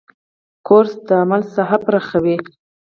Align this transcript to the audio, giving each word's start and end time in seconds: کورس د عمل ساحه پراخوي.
کورس 0.67 0.93
د 1.07 1.09
عمل 1.21 1.41
ساحه 1.53 1.77
پراخوي. 1.85 2.37